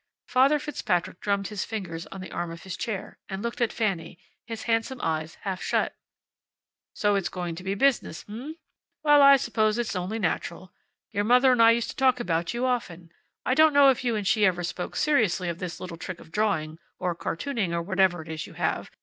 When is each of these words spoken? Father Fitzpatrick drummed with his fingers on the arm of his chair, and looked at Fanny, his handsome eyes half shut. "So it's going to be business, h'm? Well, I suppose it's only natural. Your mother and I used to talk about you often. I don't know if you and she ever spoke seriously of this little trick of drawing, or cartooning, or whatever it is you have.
Father 0.27 0.57
Fitzpatrick 0.57 1.19
drummed 1.19 1.43
with 1.43 1.49
his 1.49 1.63
fingers 1.63 2.07
on 2.07 2.21
the 2.21 2.31
arm 2.31 2.49
of 2.51 2.63
his 2.63 2.75
chair, 2.75 3.19
and 3.29 3.43
looked 3.43 3.61
at 3.61 3.71
Fanny, 3.71 4.17
his 4.47 4.63
handsome 4.63 4.99
eyes 5.01 5.35
half 5.41 5.61
shut. 5.61 5.95
"So 6.95 7.13
it's 7.13 7.29
going 7.29 7.53
to 7.53 7.63
be 7.63 7.75
business, 7.75 8.23
h'm? 8.23 8.55
Well, 9.03 9.21
I 9.21 9.37
suppose 9.37 9.77
it's 9.77 9.95
only 9.95 10.17
natural. 10.17 10.73
Your 11.11 11.23
mother 11.23 11.51
and 11.51 11.61
I 11.61 11.69
used 11.69 11.91
to 11.91 11.95
talk 11.95 12.19
about 12.19 12.51
you 12.51 12.65
often. 12.65 13.11
I 13.45 13.53
don't 13.53 13.73
know 13.73 13.89
if 13.89 14.03
you 14.03 14.15
and 14.15 14.25
she 14.25 14.43
ever 14.43 14.63
spoke 14.63 14.95
seriously 14.95 15.49
of 15.49 15.59
this 15.59 15.79
little 15.79 15.97
trick 15.97 16.19
of 16.19 16.31
drawing, 16.31 16.79
or 16.97 17.13
cartooning, 17.15 17.71
or 17.71 17.83
whatever 17.83 18.23
it 18.23 18.27
is 18.27 18.47
you 18.47 18.53
have. 18.53 18.89